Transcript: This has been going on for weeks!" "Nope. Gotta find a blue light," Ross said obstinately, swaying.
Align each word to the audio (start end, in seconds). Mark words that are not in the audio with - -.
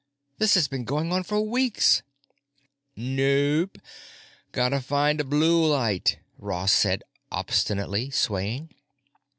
This 0.39 0.55
has 0.55 0.67
been 0.67 0.83
going 0.83 1.11
on 1.11 1.21
for 1.21 1.39
weeks!" 1.41 2.01
"Nope. 2.95 3.77
Gotta 4.51 4.81
find 4.81 5.21
a 5.21 5.23
blue 5.23 5.63
light," 5.63 6.17
Ross 6.39 6.71
said 6.71 7.03
obstinately, 7.31 8.09
swaying. 8.09 8.73